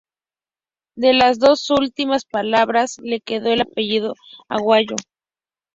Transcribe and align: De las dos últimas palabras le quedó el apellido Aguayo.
De 0.95 1.13
las 1.13 1.37
dos 1.37 1.69
últimas 1.69 2.25
palabras 2.25 2.97
le 3.03 3.21
quedó 3.21 3.51
el 3.51 3.61
apellido 3.61 4.15
Aguayo. 4.49 4.95